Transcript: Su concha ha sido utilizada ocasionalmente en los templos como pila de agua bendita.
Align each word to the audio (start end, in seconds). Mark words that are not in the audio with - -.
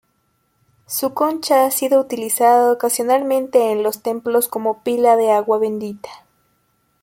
Su 0.87 1.13
concha 1.13 1.63
ha 1.63 1.69
sido 1.69 2.01
utilizada 2.01 2.71
ocasionalmente 2.71 3.71
en 3.71 3.83
los 3.83 4.01
templos 4.01 4.47
como 4.47 4.81
pila 4.81 5.15
de 5.15 5.29
agua 5.31 5.59
bendita. 5.59 6.09